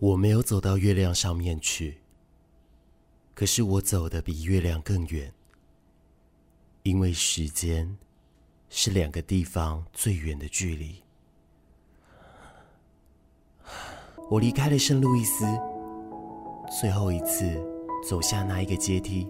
[0.00, 1.98] 我没有走到月亮上面去，
[3.34, 5.32] 可是我走的比月亮更远，
[6.84, 7.98] 因为时间
[8.68, 11.02] 是两个地方最远的距离。
[14.30, 15.44] 我离开了圣路易斯，
[16.80, 17.60] 最后一次
[18.08, 19.28] 走下那一个阶梯。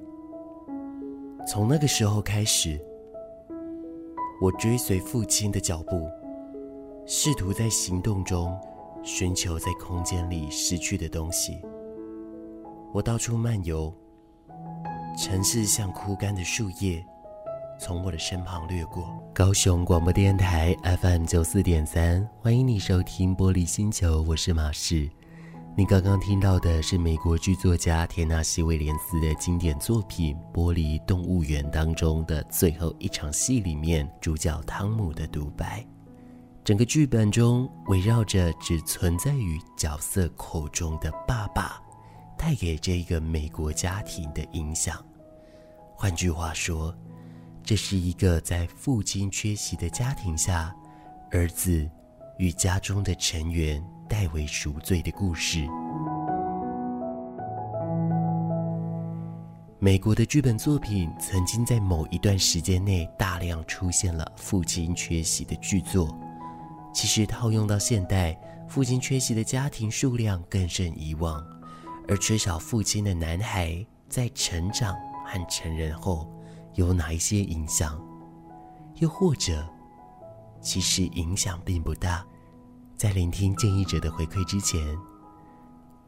[1.48, 2.79] 从那个时候开始，
[4.39, 6.07] 我追随父亲的脚步，
[7.07, 8.55] 试图在行动中。
[9.11, 11.58] 寻求在空间里失去的东西。
[12.93, 13.90] 我到处漫游，
[15.16, 17.03] 城市像枯干的树叶，
[17.80, 19.18] 从我的身旁掠过。
[19.32, 25.08] 高雄广播电台 FM 九四点三，欢迎你收听《玻璃星球》，我是马士。
[25.75, 35.83] 你刚刚听到的是美国剧作家田纳西·威廉斯的经典作品《玻璃动物园》当中的最后一场戏里面主角汤姆的独白。
[36.69, 41.83] 整个剧本中围绕着只存在于角色口中的爸爸，
[42.36, 45.02] 带给这个美国家庭的影响。
[45.96, 46.94] 换句话说，
[47.64, 50.77] 这是一个在父亲缺席的家庭下，
[51.30, 51.89] 儿子
[52.36, 55.66] 与家中的成员代为赎罪的故事。
[59.78, 66.14] 美国的剧本作品曾经在某一段时间内大量出现了父亲缺席的剧作。
[66.92, 71.45] 其实套用到现代，父亲缺席的家庭数量更甚以往，
[72.08, 76.28] 而缺少父亲的男孩在成长和成人后
[76.75, 78.00] 有哪一些影响？
[78.97, 79.64] 又或者，
[80.61, 82.25] 其实影响并不大。
[82.97, 84.80] 在聆听建议者的回馈之前，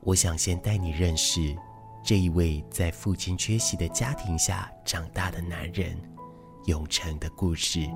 [0.00, 1.56] 我想先带你认识
[2.02, 5.96] 这一位在父亲缺席的家庭下长大的男人——
[6.66, 7.88] 永成的故事。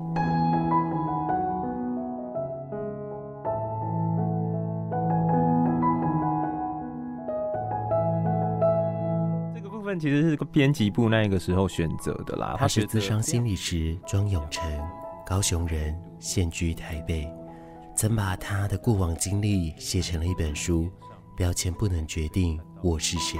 [9.99, 12.55] 其实是个编辑部那个时候选择的啦。
[12.57, 14.63] 他是资商心理师庄永成，
[15.25, 17.31] 高雄人，现居台北，
[17.95, 20.89] 曾把他的过往经历写成了一本书，
[21.35, 23.37] 标签不能决定我是谁，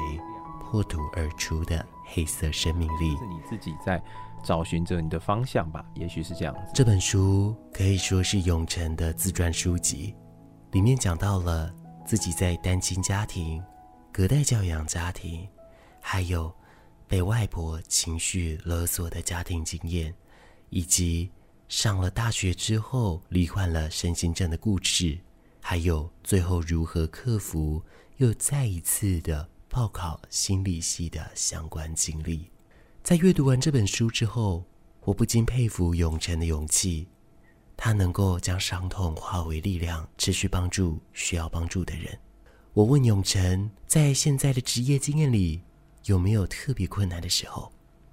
[0.62, 3.16] 破土而出的黑色生命力。
[3.18, 4.02] 是你自己在
[4.44, 5.84] 找寻着你的方向吧？
[5.96, 6.72] 也许是这样子。
[6.74, 10.16] 这本书可以说是永成的自传书籍，
[10.72, 11.74] 里面讲到了
[12.06, 13.64] 自己在单亲家庭、
[14.12, 15.48] 隔代教养家庭。
[16.08, 16.54] 还有
[17.08, 20.14] 被外婆情绪勒索的家庭经验，
[20.70, 21.32] 以及
[21.68, 25.18] 上了大学之后罹患了身心症的故事，
[25.60, 27.82] 还有最后如何克服
[28.18, 32.52] 又再一次的报考心理系的相关经历。
[33.02, 34.64] 在阅读完这本书之后，
[35.02, 37.08] 我不禁佩服永成的勇气，
[37.76, 42.16] 他能够将伤痛化为力量，持续帮助需要帮助的人。
[42.74, 45.64] 我问永成，在现在的职业经验里，
[46.06, 47.72] 有没有特别困难的时候？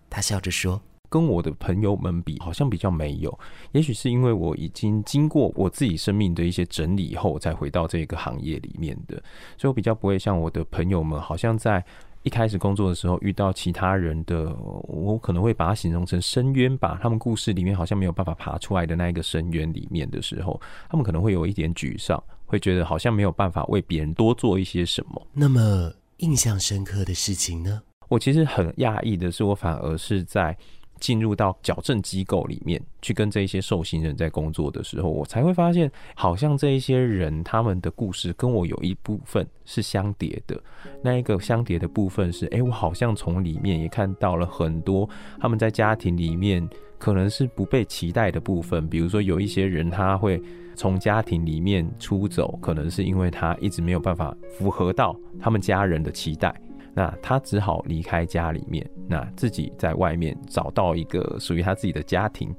[0.09, 3.39] 他笑着说：“跟我的朋友们比，好像比较没有。
[3.73, 9.17] 也许是因为我已经经过我自己生命的一些整理后，才回到这个行业里面的，
[9.57, 11.85] 所以我比较不会像我的朋友们，好像在
[12.23, 16.99] 一开始工作的时候遇到其他人的，我可能会把它形容成深渊吧。
[17.03, 25.27] 他们故事里面好像没有办法爬出来的那一个深渊里面的时候，他们可能会有一点沮丧，会觉得好像没有办法为别人多做一些什么。
[25.33, 27.83] 那么。”印象深刻的事情呢？
[28.09, 30.56] 我其实很讶异的是，我反而是在
[31.00, 40.62] 进入到矫正机构里面去跟这些受刑人在工作的时候，我才会发现，好像这一些人他们的故事跟我有一部分是相叠的。
[41.03, 45.09] 那一个相叠的部分是，哎，我好像从里面也看到了很多
[45.41, 46.66] 他们在家庭里面
[46.99, 50.41] 可能是不被期待的部分，比如说有一些人他会。
[50.82, 56.53] 从家庭里面出走，可能是因为他一直没有办法符合到他们家人的期待，
[56.93, 62.53] 那他只好离开家里面，那自己在外面找到一个属于他自己的家庭，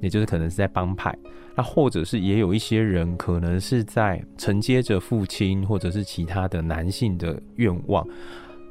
[0.00, 1.14] 也就是可能是在帮派，
[1.54, 8.02] 那或者是也有一些人可能是在承接着父亲或者是其他的男性的愿望。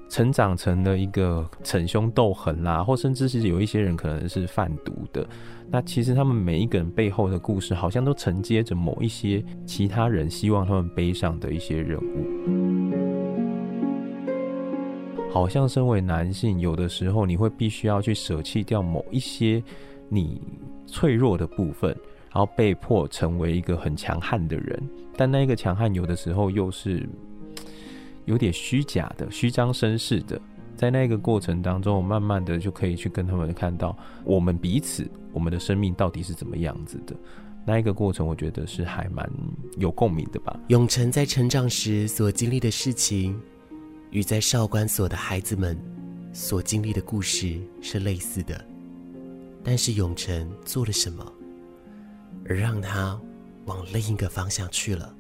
[0.09, 5.27] 成长成了一个逞凶斗狠啦，或甚至是有一些人可能是贩毒的。
[5.69, 12.03] 那其实他们每一个人背后的故事，好像都承接着某一些其他人希望他们背上的一些任务。
[15.31, 19.61] 好像身为男性，有的时候你会必须要去舍弃掉某一些
[20.09, 20.41] 你
[20.85, 21.89] 脆弱的部分，
[22.33, 24.81] 然后被迫成为一个很强悍的人。
[25.15, 27.07] 但那一个强悍，有的时候又是。
[28.27, 30.37] 有点虚假的、虚张声势的，
[30.77, 37.15] 在那个过程当中，我慢慢的就可以去跟他们看到，我们彼此，我们的生命到底是怎么样子的。
[37.65, 39.29] 那一个过程，我觉得是还蛮
[39.77, 40.57] 有共鸣的吧。
[40.67, 43.37] 永成在成长时所经历的事情，
[44.11, 45.77] 与在少管所的孩子们
[46.31, 48.63] 所经历的故事是类似的，
[49.63, 51.33] 但是永成做了什么，
[52.47, 53.19] 而让他
[53.65, 55.13] 往另一个方向去了？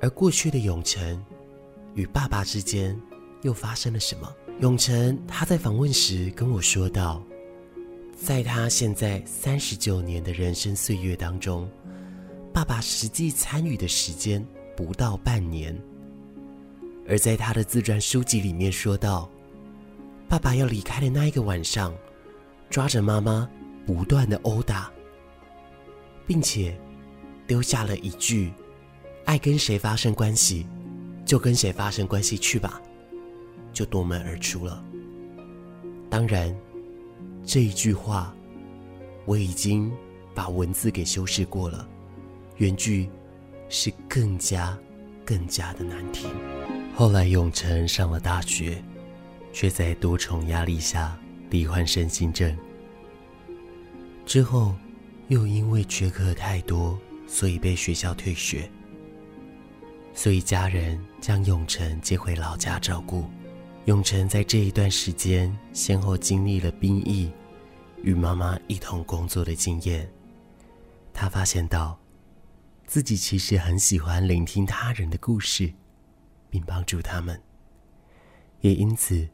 [0.00, 1.22] 而过去的永成
[1.94, 2.98] 与爸爸之间
[3.44, 4.34] 又发生了什么？
[4.60, 7.22] 永成他在访问时跟我说道。
[8.16, 11.68] 在他现在三十九年的人生岁月当中，
[12.52, 14.44] 爸爸实际参与的时间
[14.76, 15.76] 不到半年。
[17.06, 19.28] 而在他的自传书籍里面说到，
[20.28, 21.94] 爸爸要离开的那一个晚上，
[22.70, 23.48] 抓着妈妈
[23.84, 24.90] 不断的殴打，
[26.26, 26.74] 并且
[27.46, 28.50] 丢下了一句
[29.26, 30.66] ：“爱跟谁发生关系，
[31.26, 32.80] 就跟谁发生关系去吧”，
[33.74, 34.82] 就夺门而出了。
[36.08, 36.56] 当然。
[37.46, 38.34] 这一句话，
[39.26, 39.92] 我已经
[40.34, 41.86] 把文字给修饰过了，
[42.56, 43.10] 原句
[43.68, 44.74] 是更加、
[45.26, 46.30] 更加的难听。
[46.94, 48.82] 后来永成上了大学，
[49.52, 51.14] 却在多重压力下
[51.50, 52.56] 罹患身心症。
[54.24, 54.74] 之后
[55.28, 58.70] 又因为缺课太多，所以被学校退学，
[60.14, 63.26] 所以家人将永成接回老家照顾。
[63.86, 67.30] 永成在这一段时间，先后经历了兵役
[68.02, 70.10] 与妈妈一同工作的经验，
[71.12, 71.98] 他发现到
[72.86, 75.70] 自己其实很喜欢聆听他人的故事，
[76.48, 77.38] 并帮助他们。
[78.62, 79.28] 也因此，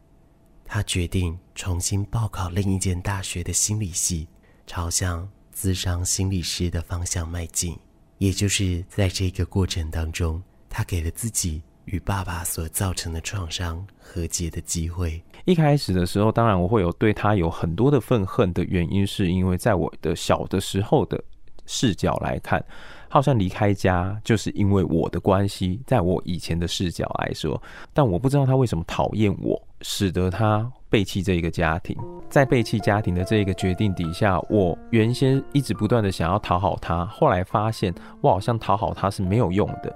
[0.64, 4.26] 他决定重新报考另一间大学的心理系，
[4.66, 7.78] 朝向咨商心理师的方向迈进。
[8.18, 11.62] 也就是在这个过程当中，他给了自己。
[11.84, 15.22] 与爸爸所造成的创伤和解的机会。
[15.44, 21.22] 一开始的时候，当然我会有对他有很多的愤恨的原因，是因为在我的小的时候的
[21.66, 22.64] 视角来看，
[23.12, 27.60] 好像离开家就是因为我的关系，在我以前的视角来说，
[27.92, 31.96] 但我不知道他为什么讨厌我，使得他背弃这一个家庭。
[32.28, 39.92] 在背弃家庭的这一个决定底下，我原先一直不断的想要讨好他，后来发现我好像讨好他是没有用的。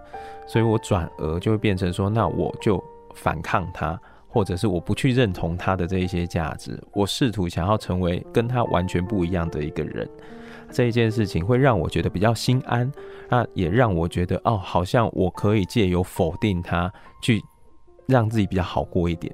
[0.49, 2.83] 所以我转而就会变成说，那我就
[3.15, 3.97] 反抗他，
[4.27, 10.09] 或者是我不去认同他的这一些价值，我试图想要成为跟他完全不一样的一个人。
[10.75, 12.91] 这一件事情会让我觉得比较心安，
[13.31, 16.93] 那也让我觉得哦，好像我可以借由否定他，
[17.23, 17.41] 去
[18.09, 19.33] 让自己比较好过一点，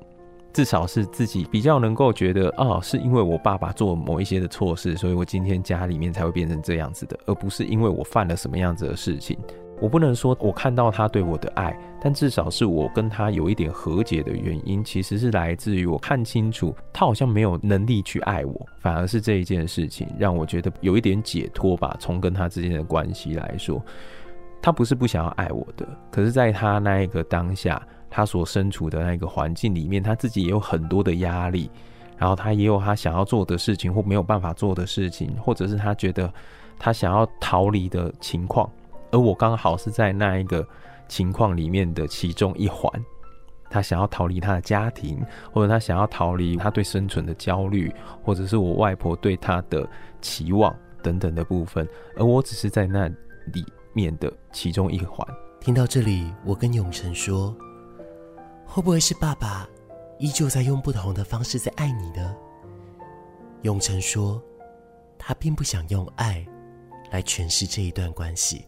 [0.52, 9.38] 至少是自己比较能够觉得哦，是因为我爸爸做某一些的错事，所以我今天家里面才会变成这样子的，而不是因为我犯了什么样子的事情。
[9.81, 21.97] 我不能说我看到他对我的爱，但至少是我跟他有一点和解的原因，其实是来自于我看清楚他好像没有能力去爱我，反而是这一件事情让我觉得有一点解脱吧。
[21.99, 23.82] 从跟他之间的关系来说，
[24.61, 31.71] 他不是不想要爱我的，可是在他那一个当下，他所身处的那个环境里面，他自己也有很多的压力，
[32.19, 36.31] 然后他也有他想要做的事情或没有办法做的事情，或者是他觉得
[36.79, 38.71] 他想要逃离的情况。
[39.11, 40.67] 而我刚好是在那一个
[41.09, 42.91] 情况里面的其中一环，
[43.69, 45.21] 他想要逃离他的家庭，
[45.53, 47.93] 或者他想要逃离他对生存的焦虑，
[48.23, 49.89] 或者是我外婆对他的
[50.21, 53.09] 期望等等的部分，而我只是在那
[53.53, 55.27] 里面的其中一环。
[55.61, 57.55] 听到这里，我跟永成说
[58.65, 59.69] ：“会不会是爸爸
[60.19, 62.35] 依旧在用不同的方式在爱你呢？”
[63.62, 64.40] 永成说
[65.19, 66.47] ：“他并不想用爱
[67.11, 68.64] 来诠释这一段关系。”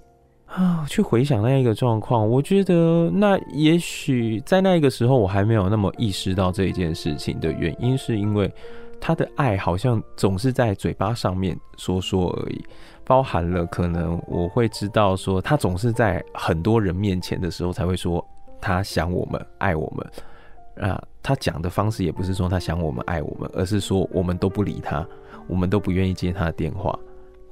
[0.54, 8.52] 啊，去回想那一个状况，我觉得那也许在那个时候我还没有那么意识到这一件事情的原因，是因为
[9.00, 12.62] 他的爱好像总是在嘴巴上面说说而已，
[13.02, 18.22] 包含了可能我会知道说他总是在很多人面前的时候才会说
[18.60, 25.06] 他想我们、爱我们啊，他讲的方式也不是说他想我们、爱我们，而是说我们都不理他，
[25.46, 26.94] 我们都不愿意接他的电话。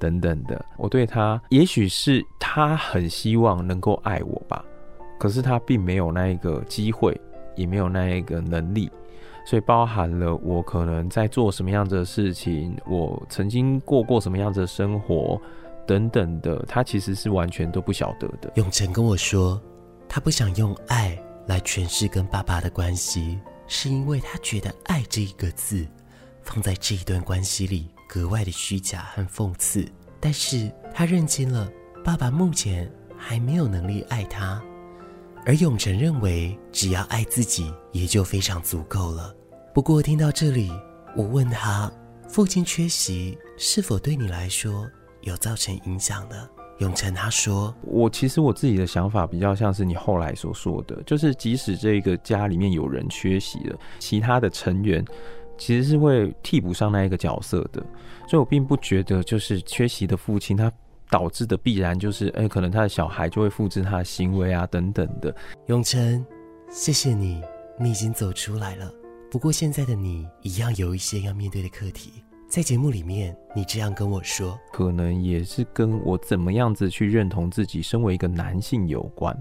[0.00, 4.64] 等等的，我对他，也许是他很希望能够爱我吧，
[5.18, 7.20] 可是他并没有那一个机会，
[7.54, 8.90] 也没有那一个能力，
[9.44, 15.40] 所以包含了我可能在做什么样的事情，我曾经过过什么样的生活
[15.86, 18.50] 等等的，他其实是完全都不晓得的。
[18.54, 19.60] 永成跟我说，
[20.08, 21.16] 他不想用爱
[21.46, 25.86] 来诠释跟爸爸的关系，是因为他觉得“爱”这一个字
[26.42, 27.88] 放在这一段关系里。
[28.12, 29.86] 格外的虚假和讽刺，
[30.18, 31.70] 但是他认清了
[32.04, 34.60] 爸爸目前还没有能力爱他，
[35.46, 39.32] 而永成认为只要爱自己也就非常足够了。
[39.72, 40.72] 不过听到这里，
[41.16, 41.88] 我问他，
[42.28, 44.90] 父亲缺席是否对你来说
[45.20, 46.48] 有造成影响呢？
[46.78, 55.04] 永成他说：“我其实我自己的想法比较像是你后来所说的，就是即使这个家里面有人缺席了，其他的成员
[55.60, 57.80] 其实是会替补上那一个角色的，
[58.26, 60.72] 所以我并不觉得就是缺席的父亲他
[61.10, 65.34] 导致的必然就是，哎、可能他的小孩就会复制他的行为啊等等的。”
[65.68, 66.24] 永成，
[66.70, 67.42] 谢谢你，
[67.78, 68.90] 你已经走出来了。
[69.30, 72.24] 不过现在的你一样有一些要面对的课题。
[72.50, 79.32] 在节目里面，你这样跟我说，可能也是跟我怎么样子去认同自己身为一个男性有关。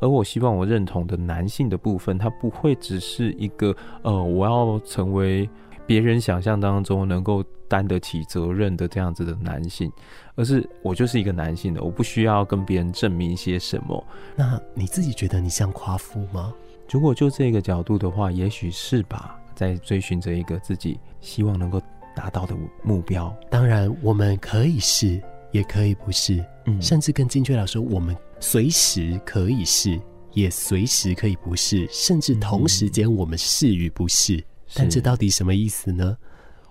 [0.00, 3.72] 而我希望我认同的男性的部分，它不会只是一个
[4.02, 5.48] 呃，我要成为
[5.86, 9.88] 别人想象当中能够担得起责任的这样子的男性，
[10.34, 14.04] 而是我就是一个男性的，我不需要跟别人证明些什么。
[14.34, 16.52] 那你自己觉得你像夸父吗？
[16.90, 21.80] 如果就这个角度的话，也许是吧，在追寻着一个自己希望能够。
[22.18, 25.22] 达到的目标，当然我们可以是，
[25.52, 30.00] 也可以不是，嗯，甚至更精确来说，我们随时可以是，
[30.32, 34.34] 也随时可以不是，甚至同时间我们是与不是。
[34.34, 34.44] 嗯，
[34.74, 36.16] 但这到底什么意思呢？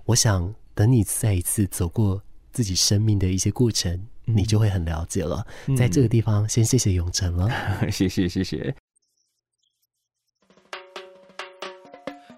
[0.03, 3.93] 我想等你再一次走过自己生命的一些过程，
[4.25, 5.47] 嗯，你就会很了解了。
[5.77, 7.49] 在这个地方，先谢谢永成了，
[7.89, 8.75] 谢 谢谢谢。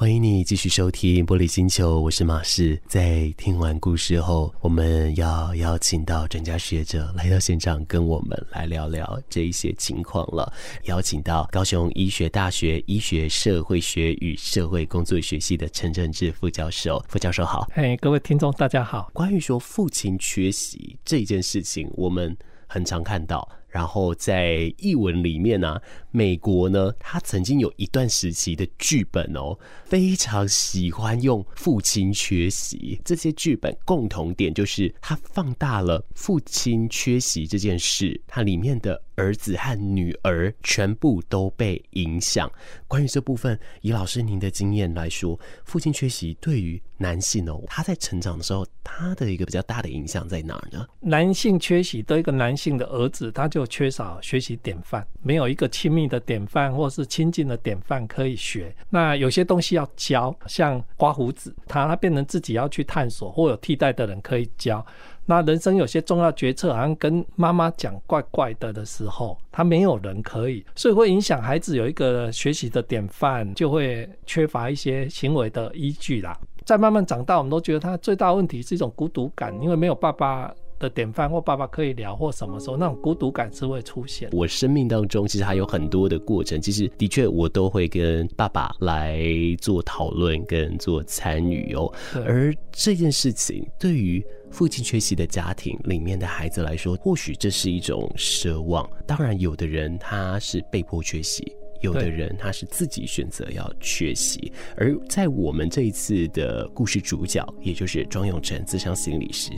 [0.00, 2.80] 欢迎你继续收听《玻璃星球》，我是马士。
[2.86, 10.52] 在听完故事后，我们要邀请到专家学者来到现场，跟我们来聊聊这一些情况了。
[10.84, 17.04] 邀请到高雄医学大学医学社会学与社会工作学系的陈正志副教授。
[17.08, 19.10] 副教授好，嘿，各位听众大家好。
[19.12, 22.36] 关于说父亲缺席这件事情，我们
[22.68, 23.48] 很常看到。
[23.68, 25.78] 然后在译文里面呢、
[26.10, 33.00] 美国呢，他曾经有一段时期的剧本哦，非常喜欢用父亲缺席。
[33.04, 42.50] 这些剧本共同点就是，他放大了父亲缺席这件事，它里面的儿子和女儿全部都被影响。
[42.86, 50.86] 关于这部分，以老师您的经验来说，父亲缺席对于男性哦，他在成长的时候，他的一个比较大的影响在哪儿呢？
[51.00, 58.72] 男性缺席对一个男性的儿子，他就缺少学习典范，没有一个亲密的典范或是亲近的典范可以学。
[58.88, 64.84] 那有些东西要教，像刮胡子，他他变成自己要去探索，或有替代的人可以教。
[65.26, 76.38] 那人生有些重要决策，好像跟妈妈讲怪怪的的时候，他没有人可以，所以会影响孩子有一个学习的典范，就会缺乏一些行为的依据啦。
[76.64, 84.28] 在慢慢长大，我们都觉得他最大问题是一种孤独感，因为没有爸爸的典范或爸爸可以聊或什么时候，那种孤独感是会出现。
[84.32, 89.22] 我生命当中其实还有很多的过程，其实的确我都会跟爸爸来
[89.60, 91.92] 做讨论跟做参与哦。
[92.24, 98.88] 而这件事情对于父亲缺席的家庭里面的孩子来说，或许这是一种奢望。
[99.06, 101.52] 当然，有的人他是被迫缺席。
[101.80, 109.50] 有的人他是自己选择要缺席，而在我们这一次的故事主角，也就是庄永成自商心理师，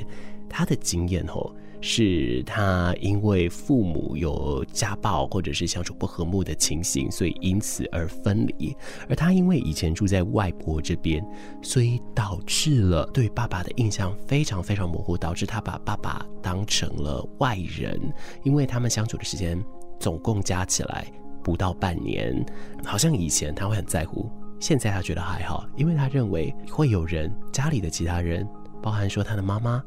[0.49, 8.77] 他的经验哦，是他因为父母有家暴或者是相处不和睦的情形，所以因此而分离，
[9.09, 11.25] 而他因为以前住在外婆这边，
[11.63, 17.99] 所以导致了对爸爸的印象非常非常模糊，导致他把爸爸当成了外人，
[18.43, 19.63] 因为他们相处的时间
[19.99, 21.07] 总共加起来。
[21.43, 22.45] 不到半年，
[22.85, 24.31] 好像以前他会很在乎，
[24.61, 28.47] 现在他觉得还好，因为他认为会有人，家里的其他人，
[28.83, 29.83] 包含说他的妈妈、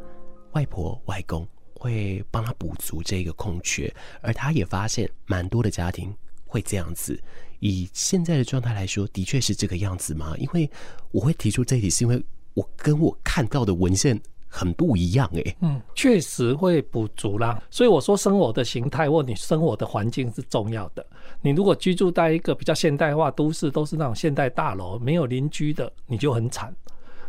[0.51, 6.13] 外婆、外公，会帮他补足这个空缺，而他也发现蛮多的家庭
[6.45, 7.19] 会这样子。
[7.59, 10.35] 以现在的状态来说，的确是这个样子吗？
[10.37, 10.69] 因为
[11.11, 12.21] 我会提出这一题，是因为
[12.53, 14.19] 我跟我看到的文献。
[14.55, 17.59] 很不一样诶、嗯，确实会补足啦。
[17.71, 21.03] 所以我说，生活的形态或你生活的环境是重要的。
[21.41, 26.71] 你如果居住在一个比较现代化都市，都是那种现代大楼，没有邻居的，你就很惨。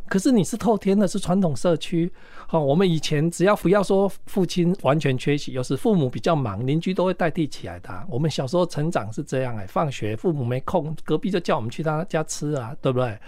[0.08, 2.12] 可是你是透天的，是传统社区。
[2.46, 7.90] 好，我们以前只要不要说父亲完全缺席，有时父母比较忙，邻居都会代替起来的。
[8.08, 13.18] 我们小时候成长是这样哎，放学父母没空，隔壁就叫我们去他家吃啊，对不对？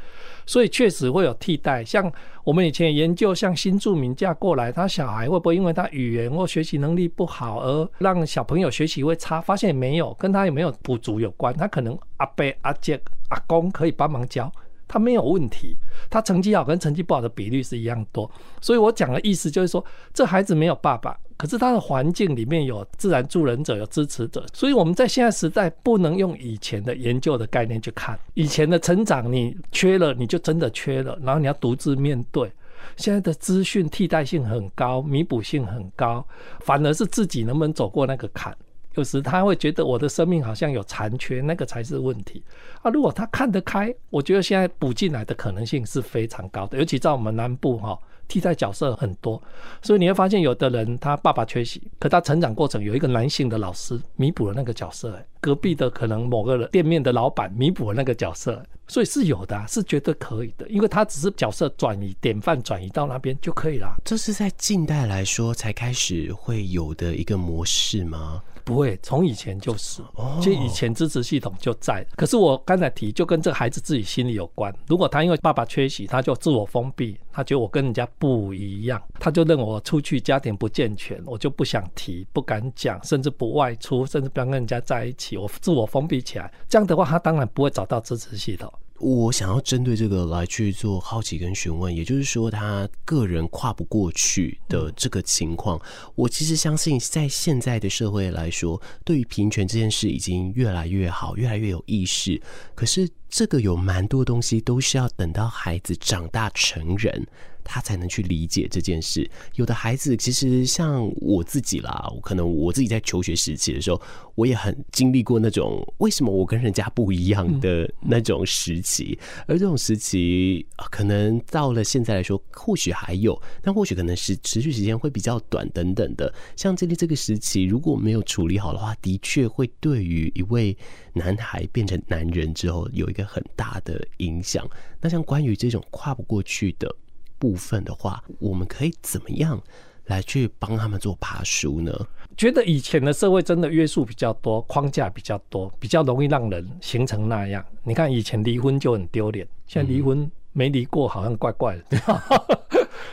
[0.45, 1.83] 所以确实会有替代。
[1.83, 2.13] 像
[2.45, 9.41] 我们以前研究，像新住民嫁过来，他小孩会不会因为他语言或学习能力不好而让小朋友学习会差？
[9.41, 11.57] 发现没有，跟他有没有补足有关。
[11.57, 14.53] 他可能阿伯、阿姐、阿公可以帮忙教。
[14.89, 15.77] 他没有问题，
[16.09, 32.51] 他成绩好跟成绩不好的比率是一样多，所以我讲的意思就是说，这孩子没有爸爸，可是他的环境里面有自然助人者，有支持者，所以我们在现在时代不能用以前的研究的概念去看，以前的成长你缺了你就真的缺了，然后你要独自面对。
[32.97, 36.25] 现在的资讯替代性很高，弥补性很高，
[36.61, 38.57] 反而是自己能不能走过那个坎。
[38.97, 42.43] 有时他会觉得我的生命好像有残缺，那个才是问题
[42.83, 42.91] 啊！
[42.91, 49.41] 如果他看得开，我觉得现在补进来的可能性是非常高的，尤其在我们南部哈，替代角色很多，
[49.83, 63.95] 所以你会发现有的人他爸爸缺席，可他成长过程有一个男性的老师弥补了那个角色，隔壁的可能某个人店面的老板弥补了那个角色，所以是有的，是绝对可以的，因为他只是角色转移，典范转移到那边就可以了。
[64.05, 68.43] 这是在近代来说才开始会有的一个模式吗？
[68.67, 70.03] 不会，从以前就是，
[70.41, 72.05] 其实以前支持系统就在。
[72.17, 74.75] 可是我刚才提，就跟这个孩子自己心里有关。
[74.89, 86.53] 如果他因为爸爸缺席，他就自我封闭，他觉得我跟人家不一样，他就认为我出去家庭不健全，我就不想提，不敢讲，甚至不外出，甚至不要跟人家在一起，我自我封闭起来。
[86.69, 88.73] 这样的话，他当然不会找到支持系统。
[88.99, 95.81] 我想要针对这个来去做好奇跟询问，也就是说他个人跨不过去的这个情况，
[96.15, 102.41] 我其实相信在现在的社会来说，对于平权这件事已经越来越好，越来越有意识。
[102.75, 107.27] 可是这个有蛮多东西都是要等到孩子长大成人，
[107.67, 109.29] 他才能去理解这件事。
[109.57, 114.01] 有的孩子其实像我自己啦，可能我自己在求学时期的时候，
[114.35, 119.19] 我也很经历过那种为什么我跟人家不一样的那种时期。
[119.47, 126.33] 而这种时期，可能到了现在来说，或许还有，但或许可能是持续时间会比较短等等的。
[126.55, 130.77] 像这里这个时期，如果没有处理好的话，的确会对于一位
[131.13, 134.69] 男孩变成男人之后有一个很大的影响。
[135.01, 136.95] 那像关于这种跨不过去的。
[137.39, 139.61] 部分的话，我们可以怎么样
[140.07, 141.93] 来去帮他们做爬书呢？
[142.37, 147.65] 觉得以前的社会真的约束比较多，框架比较多，比较容易让人形成那样。
[147.83, 151.99] 你看以前离婚就很丢脸，现在离婚没离过好像怪怪的。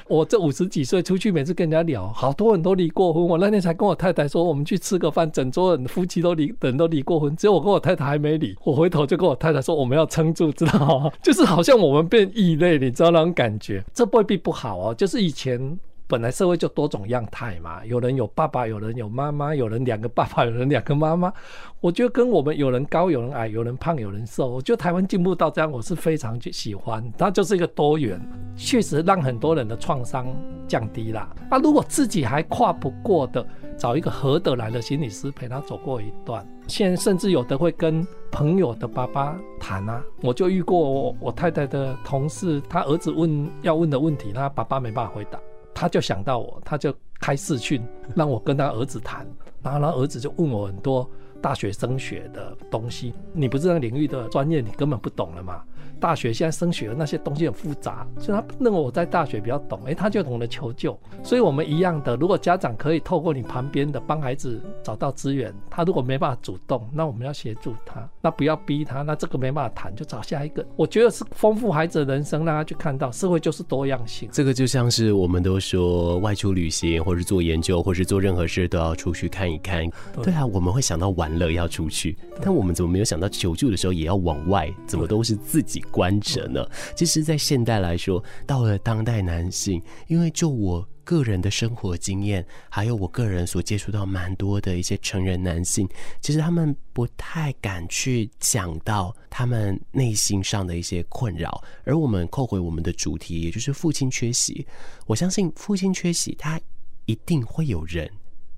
[0.08, 3.26] 我这五十几岁出去，每次跟人家聊，好多人都离过婚。
[3.26, 8.56] 我那天才跟我太太说，我们去吃个饭，整桌人夫妻都离，人都离过婚，只有我跟我太太还没离。
[8.64, 11.12] 我回头就跟我太太说，我们要撑住，知道吗？
[11.24, 13.84] 就是好像我们变异类，你知道那种感觉？
[13.94, 15.80] 这未必不好哦，就是以前。
[16.08, 21.32] 本来社会就多种样态嘛，有人有爸爸，有人有妈妈，有人两个爸爸， 有人两个妈妈。
[21.80, 24.50] 我觉得跟我们有人高，有人矮，有人胖，有人瘦。
[24.50, 27.04] 我觉得台湾进步到这样，我是非常喜欢。
[27.18, 28.20] 它就是一个多元，
[28.56, 30.28] 确实让很多人的创伤
[30.68, 31.28] 降低了。
[31.50, 33.46] 那如果自己还跨不过的，
[33.78, 36.46] 找一个合得来的心理师陪他走过一段。
[36.68, 40.02] 现在甚至有的会跟朋友的爸爸谈啊。
[40.22, 45.40] 我就遇过我我太太的同事，他儿子问要问的问题，他爸爸没办法回答。
[45.74, 47.82] 他就想到我，他就开视讯
[48.16, 49.28] 让我跟他儿子谈，
[49.62, 51.10] 然后他儿子就问我很多
[51.42, 53.14] 大学升学的东西。
[53.34, 55.64] 你不是那个领域的专业，你根本不懂了嘛。
[56.00, 60.98] 大学现在升学的那些东西很复杂，所以他认为我在大学比较懂，诶，他就懂得求救。
[61.24, 70.66] 所以我们一样的，如果家长可以透过你旁边的帮孩子找到资源，他如果没办法主动，那我们要协助他，那不要逼他，那这个没办法谈，就找下一个。
[70.76, 74.28] 我觉得是丰富孩子的人生，让他去看到社会就是多样性。
[74.32, 79.90] 这个就像是我们都说外出旅行，或是做研究，或是做任何事都要出去看一看。
[80.14, 84.70] 对，对啊，我们会想到玩乐要出去，但我们怎么没有想到求助的时候也要往外？
[84.86, 85.82] 怎么都是自己。
[85.94, 86.68] 观者呢？
[86.96, 95.88] 其实，在现代来说，到了当代男性，因为就我个人的生活经验，还有我个人所接触到蛮多的一些成人男性，
[96.20, 101.64] 其实他们不太敢去讲到他们内心上的一些困扰。
[101.84, 104.66] 而我们扣回我们的主题，也就是父亲缺席，
[105.06, 106.60] 我相信父亲缺席，他
[107.06, 108.10] 一定会有人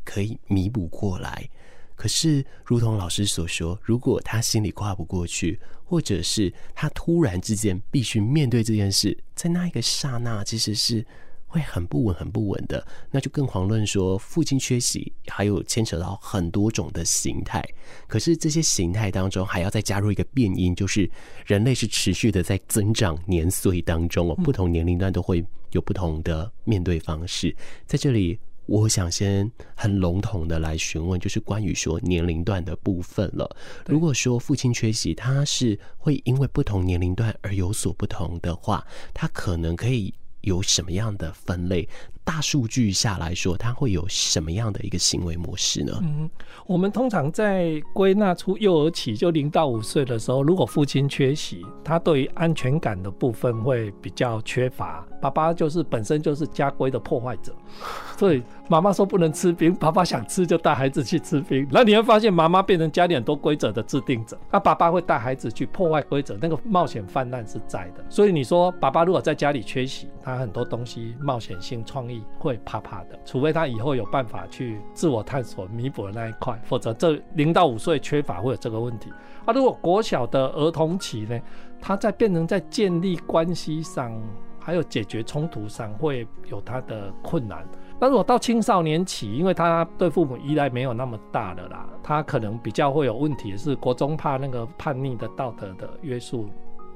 [0.05, 1.49] 可以弥补过来。
[1.95, 11.05] 可是，如同老师所说，如果他心里跨不过去，或者是他突然之间必须面对这件事，在那一个刹那，其实是
[11.47, 17.63] 会很不稳、很不稳的，那就更遑论说父亲缺席，还有牵扯到很多种的形态。
[18.07, 21.09] 可是这些形态当中，还要再加入一个变因，就是
[21.45, 27.55] 人类是持续的在增长年岁当中哦，不同年龄段都会有不同的面对方式。
[27.85, 33.55] 在这里，我想先很笼统的来询问，就是关于说年龄段的部分了。
[33.87, 40.13] 如果说父亲缺席，他是会因为不同年龄段而有所不同的话，他可能可以。
[40.41, 41.89] 有什么样的分类？
[42.25, 45.93] 大数据下来说，它会有什么样的一个行为模式呢？
[46.01, 46.29] 嗯，
[46.65, 55.05] 我们通常在归纳出幼儿期，就零到五岁的时候，如果父亲缺席，他对于安全感的部分会比较缺乏。
[55.21, 57.55] 爸爸就是本身就是家规的破坏者，
[58.17, 61.67] 所以妈妈说不能吃冰，爸爸想吃就带孩子去吃冰。
[61.71, 68.03] 那你会发现妈妈变成家里很多规则的制定者，那爸爸会带孩子去破坏规则，那个冒险泛滥是在的。
[68.09, 72.14] 所以你说爸爸如果在家里缺席，他很多东西冒险性创意。
[72.37, 79.11] 会怕怕的，除非他以后有办法去自我探索弥补的那一块，否则这零到五岁缺乏会有这个问题。
[79.45, 81.39] 啊，如果国小的儿童期呢，
[81.79, 84.11] 他在变成在建立关系上，
[84.59, 87.65] 还有解决冲突上会有他的困难。
[87.99, 96.49] 那如果到青少年期，因为他对父母依赖没有那么大了啦，他可能比较会有问题是国中怕那个叛逆的道德的约束，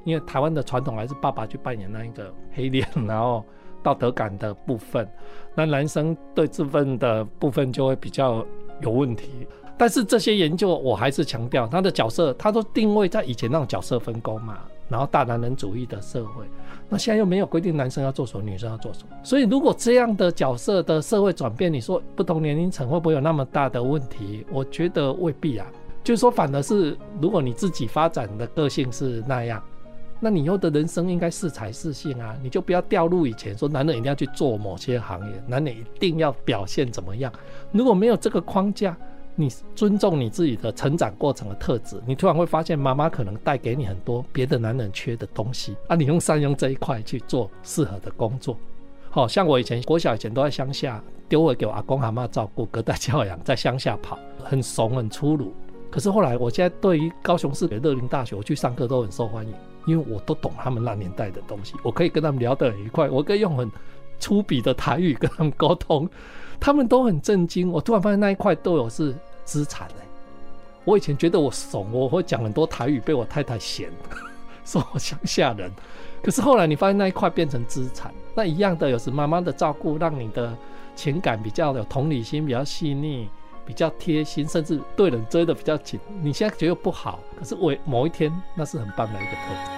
[0.04, 3.44] 因为台湾的传统还是爸爸去扮演那一个黑脸，然后。
[3.82, 5.08] 道德感的部分，
[5.54, 8.44] 那男生对这份的部分就会比较
[8.80, 9.46] 有问题。
[9.76, 14.58] 但是这些研究我还是强调，他的角色他都定位在以前那种角色分工嘛，
[14.90, 16.44] 然后大男人主义的社会，
[16.88, 19.16] 那现在又没有规定男生要做什么，女生要做什么。
[19.22, 24.44] 所以如果这样的角色的社会转变，你说不同年龄层会不会有那么大的问题？
[24.52, 25.66] 我觉得未必啊。
[26.04, 29.62] 就是说，反而是如果你自己发展的个性是那样。
[30.20, 37.32] 那你以后的人生应该适才适性啊，你就不要掉入以前说男人一定要去做某些行业，男人一定要表现怎么样。
[37.72, 38.94] 如果没有这个框架，
[39.34, 48.54] 你尊重你自己的成长过程的特质，你突然会发现妈妈可能带给你很多别的男人缺的东西啊，你用善用这一块去做适合的工作。
[49.08, 55.54] 好像我以前国小以前都在乡下，丢回给我阿公阿妈照顾，隔代教养，在乡下跑，很怂很粗鲁。
[55.90, 59.52] 可是后来，我现在对于高雄市的乐龄大学，我去上课都很受欢迎。
[59.86, 63.70] 因为我都懂他们那年代的东西，我可以跟他们聊得很愉快，我可以用很
[64.18, 66.08] 粗鄙的台语跟他们沟通，
[66.58, 67.70] 他们都很震惊。
[67.70, 69.14] 我突然发现那一块都有是
[69.44, 70.06] 资产哎！
[70.84, 73.90] 我以前觉得我怂，我会讲很多台语，被我太太嫌，
[74.64, 75.70] 说我乡下人。
[76.22, 80.54] 可是后来你发现那一块变成资产，那一样的有时妈妈的照顾，让你的
[80.94, 83.28] 情感比较有同理心，比较细腻。
[83.70, 86.00] 比较贴心，甚至对人追得比较紧。
[86.20, 89.70] 你现在觉得不好，可是我某一天那是很棒的一个特质。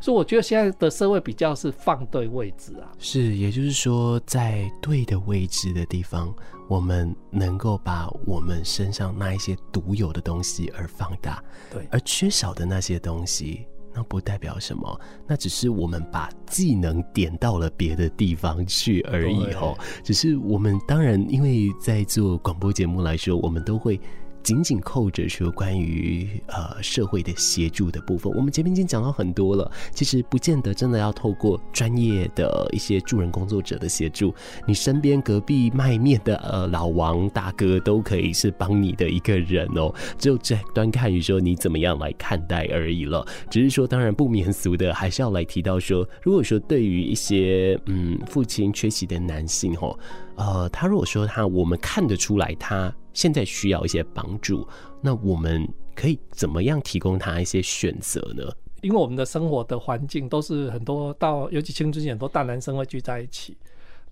[0.00, 2.90] 所以我觉得现在的社会比较是放对位置啊。
[2.98, 6.34] 是，也就是说，在对的位置的地方，
[6.66, 13.68] 我们能够把我们身上那一些独有的东西而放大，对，而缺少的那些东西。
[13.96, 19.74] 那不代表什么，那只是我们把技能点到了别的地方去而已哦。
[20.04, 23.98] 只是我们当然，因为在做广播节目来说，我们都会。
[24.46, 29.68] 紧紧扣着说关于呃社会的协助的部分，我们前面已经讲到很多了。
[29.90, 34.32] 其实不见得真的要透过专业的一些助人工作者的协助，
[34.64, 39.92] 你身边隔壁卖面的呃老王大哥都可以是帮你的一个人哦。
[40.16, 43.26] 只有这端看于说你怎么样来看待而已了。
[43.50, 49.98] 只是说，当然不免俗的还是要来提到说，如果说对于一些嗯父亲缺席的男性哦，
[50.36, 52.94] 呃，他如果说他我们看得出来他。
[53.16, 54.68] 现在需要一些帮助，
[55.00, 58.44] 那我们可以怎么样提供他一些选择呢？
[58.82, 63.56] 因为我们的生活的环境都是很多到，尤其青春期很多大男生会聚在一起。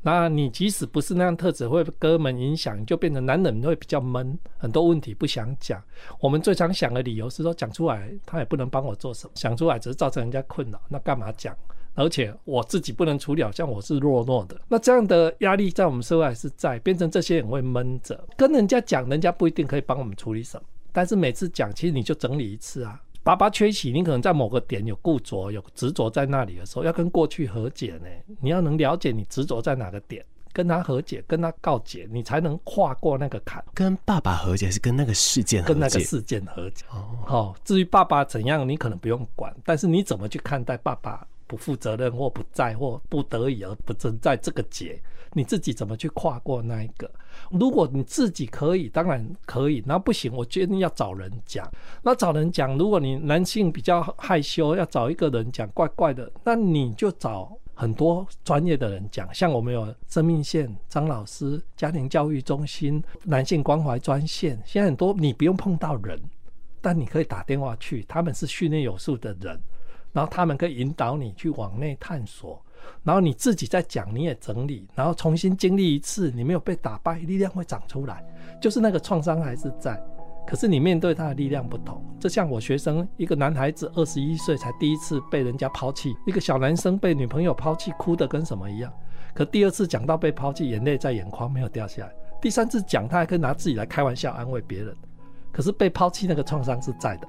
[0.01, 5.83] 那你即使不是那样特质，会哥们影响，就变成男人会比较闷，很多问题不想讲。
[6.19, 11.55] 我们最常想的理由是说，讲出来他也不能帮我做什么，讲出来只是造成人家困扰，那干嘛讲？
[11.95, 14.61] 而且我自己不能处理，好像我是弱弱的。
[14.69, 20.67] 那这样的压力在我们社会还是在，变成这些人会闷着，跟人家讲，人家不一定可以帮我们处理什么。
[20.93, 23.01] 但是每次讲，其实你就整理一次啊。
[23.23, 28.07] 爸爸缺席，你可能在某个点有固着、有执着在那里的时候，要跟过去和解呢。
[28.41, 33.65] 你要能了解你执着在哪个点，跟他和解，跟他告解，你才能跨过那个坎。
[33.73, 36.85] 跟爸爸和解是跟那个事件和解，跟那个事件和解。
[36.91, 41.27] 哦，哦，至于爸爸怎样，你可能不用管，但是你怎么去看待爸爸？
[41.47, 45.01] 不负责任或不在或不得已而不存在这个结，
[45.33, 47.11] 你自己怎么去跨过那一个？
[47.51, 49.83] 如果你自己可以，当然可以。
[49.85, 51.69] 那不行，我决定要找人讲。
[52.03, 59.33] 那找人讲，如果你男性比较害羞，要找一个人讲，怪怪的，那你就找很多专业的人讲。
[59.35, 66.19] 像我们有生命线张老师、家庭教育中心、男性关怀专线，现在很多你不用碰到人，
[66.81, 69.61] 但你可以打电话去，他们是训练有素的人，
[70.15, 72.59] 然后他们可以引导你去往内探索。
[73.03, 78.25] 然后你自己再讲，你也整理，然后重新经历一次，你没有被打败，力量会长出来。
[78.61, 79.99] 就是那个创伤还是在，
[80.47, 82.03] 可是你面对他的力量不同。
[82.21, 88.93] 就像我学生一个男孩子，二十一岁才第一次被人家抛弃，一个小男生被女朋友抛弃，哭得跟什么一样。
[89.35, 92.13] 可第二次讲到被抛弃，眼泪在眼眶没有掉下来。
[92.41, 94.95] 第三次讲，他还可以拿自己来开玩笑安慰别人。
[95.51, 97.29] 可是被抛弃那个创伤是在的。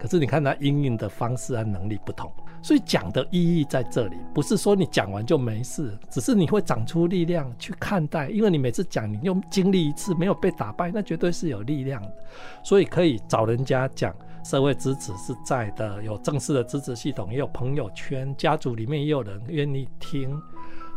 [0.00, 2.32] 可是你看他应用的方式和能力不同。
[2.62, 8.28] 所以讲的意义在这里，不是说你讲完就没事，只是你会长出力量去看待。
[8.28, 12.12] 因为你每次讲，你又经历一次没有被打败，那绝对是有力量的。
[12.62, 20.38] 所以可以找人家讲，社会支持是在的，有正式的支持系统，也有朋友圈，家族里面也有人愿意听，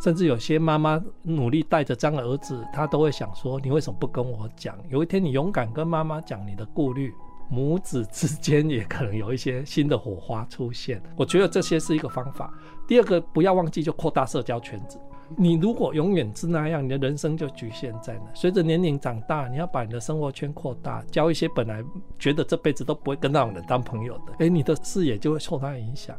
[0.04, 4.78] 甚至有些妈妈努力带着这样的儿子，他都会想说：你为什么不跟我讲？
[4.90, 7.14] 有一天你勇敢跟妈妈讲你的顾虑。
[7.50, 12.54] 母子之间也可能有一些新的火花出现，我觉得这些是一个方法。
[12.88, 15.00] 第二个，不要忘记就扩大社交圈子。
[15.38, 18.36] 你如果永远是那样，你的人生就局限在那。
[18.36, 21.84] 随着年龄长大，你要把你的生活圈扩大，交一些本来
[22.20, 26.16] 觉得这辈子都不会跟那种人当朋友的，诶，你的视野就会受他影响。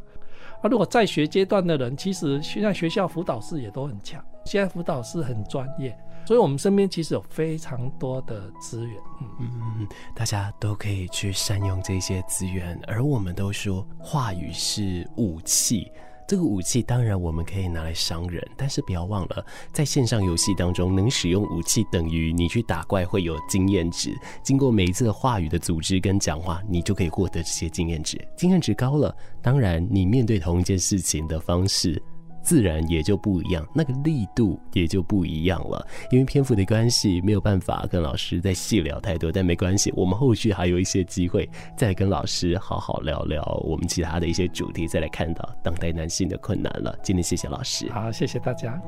[0.61, 5.97] 啊，如果在学阶段的人，其实现在学校辅导室也都很强，现在辅导师很专业。
[6.25, 12.79] 所以，我们身边其实有非常多的资源，嗯嗯嗯，大家都可以去善用这些资源。
[12.87, 15.91] 而我们都说，话语是武器，
[16.27, 24.11] 这个武器当然我们可以拿来伤人，但是不要忘了，在线上游戏当中，能使用武器等于你去打怪会有经验值。
[24.41, 28.19] 经过每一次的话语的组织跟讲话，你就可以获得这些经验值。
[28.35, 32.01] 经验值高了，当然你面对同一件事情的方式。
[32.45, 35.85] 自然也就不一样，那个力度也就不一样了。
[36.11, 46.95] 因为篇幅的关系，没有办法跟老师再细聊太多，但没关系，我们后续还有一些机会再跟老师好好聊聊我们其他的一些主题，再来看到当代男性的困难了。
[47.01, 48.79] 今天谢谢老师，好，谢谢大家。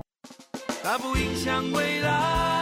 [0.84, 2.57] 它不影响未来，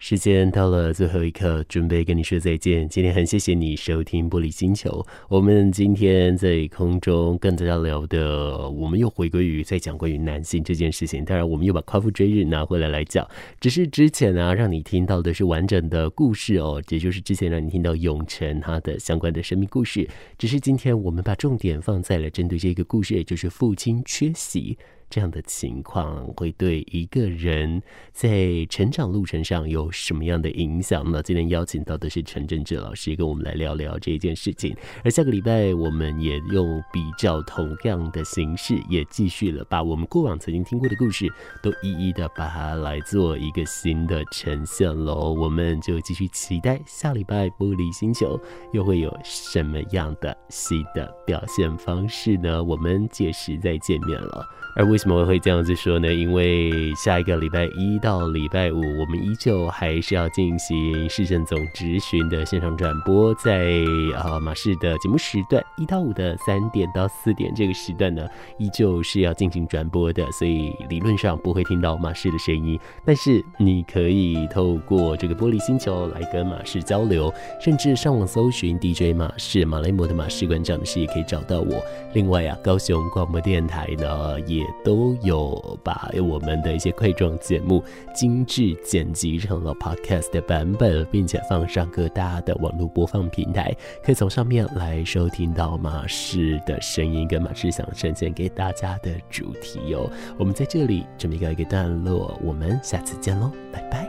[0.00, 2.88] 时间到了最后一刻，准备跟你说再见。
[2.88, 5.04] 今天很谢谢你收听玻璃星球。
[5.28, 11.24] 我们今天在空中跟大家聊的，我们又回归于在讲关于男性这件事情。
[11.24, 13.28] 当然，我们又把夸父追日拿回来来讲。
[13.60, 20.08] 只是之前呢、啊，让你听到的是完整的故事哦，也就是之前让你听到永成他的相关的生命故事。
[20.38, 24.78] 只是今天我们把重点放在了针对这个故事，也就是父亲缺席。
[25.10, 31.22] 这样的情况会对一个人在成长路程上有什么样的影响呢？
[31.22, 34.76] 今天邀请到的是陈政志老师，跟我们来聊聊这件事情。
[35.02, 41.26] 而下个礼拜，我们也用比较同样的形式，也继续了把我们过往曾经听过的故事，
[41.62, 45.32] 都一一的把它来做一个新的呈现喽。
[45.32, 48.38] 我们就继续期待下礼拜玻璃星球
[48.72, 52.62] 又会有什么样的新的表现方式呢？
[52.62, 54.46] 我们届时再见面了。
[54.76, 56.12] 而我为什么会这样子说呢？
[56.12, 63.70] 因为下一个礼拜一到礼拜五，我们依旧还是要进行市政总质询的线上转播，在
[64.16, 68.26] 啊马氏的节目时段一到五的三点到四点这个时段呢，
[68.58, 81.80] 依旧是要进行转播的，所以理论上不会听到马氏的声音，但是你可以透过这个玻璃星球来跟马氏交流，甚至上网搜寻 DJ 马氏马来摩的马氏馆长是也可以找到我。
[82.14, 84.60] 另外啊，高雄广播电台呢也。
[84.88, 100.10] 都有把我们的一些快装节目精致剪辑成了 podcast 的版本，并且放上各大的网络播放平台，可以从上面来收听到马氏的声音跟马氏想呈现给大家的主题哟。
[100.38, 104.06] 我们在这里准备告一个段落，我们下次见喽，拜拜。